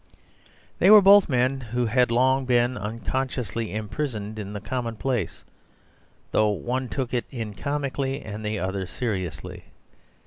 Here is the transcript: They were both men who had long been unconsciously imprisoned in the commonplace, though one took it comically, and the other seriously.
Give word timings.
They 0.79 0.89
were 0.89 0.99
both 1.03 1.29
men 1.29 1.61
who 1.61 1.85
had 1.85 2.09
long 2.09 2.45
been 2.47 2.75
unconsciously 2.75 3.71
imprisoned 3.71 4.39
in 4.39 4.53
the 4.53 4.59
commonplace, 4.59 5.45
though 6.31 6.49
one 6.49 6.89
took 6.89 7.13
it 7.13 7.25
comically, 7.57 8.23
and 8.23 8.43
the 8.43 8.57
other 8.57 8.87
seriously. 8.87 9.65